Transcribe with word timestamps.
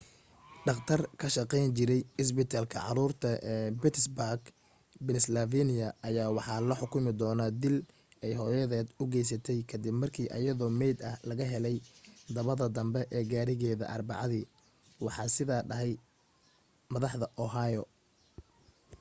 dhaqtar 0.67 1.01
ka 1.19 1.27
shaqeyn 1.35 1.67
jiray 1.77 2.01
isbitaalka 2.21 2.77
caruurta 2.85 3.29
ee 3.51 3.67
pittsburgh 3.81 4.45
pennsylvania 5.05 5.87
ayaa 6.07 6.33
waxa 6.37 6.65
loo 6.69 6.79
xukumi 6.81 7.11
doona 7.21 7.45
dil 7.61 7.77
ay 8.25 8.33
hooyaded 8.39 8.87
u 9.01 9.03
geysatay 9.13 9.59
kadib 9.69 9.95
markii 10.01 10.31
ayadoo 10.37 10.71
meyd 10.81 10.97
ah 11.09 11.15
laga 11.29 11.45
helay 11.53 11.77
dabada 12.35 12.65
danbe 12.75 13.01
ee 13.17 13.23
gaarigeda 13.31 13.85
arbacadi 13.95 14.41
waxaa 15.05 15.33
sida 15.35 15.55
dhahay 15.69 15.91
madaxda 16.93 17.25
ohio 17.43 17.83